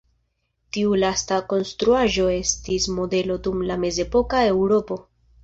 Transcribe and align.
Tiu 0.77 0.95
lasta 1.03 1.37
konstruaĵo 1.53 2.25
estis 2.39 2.89
modelo 3.01 3.39
dum 3.49 3.61
la 3.69 3.79
mezepoka 3.85 4.43
Eŭropo. 4.57 5.01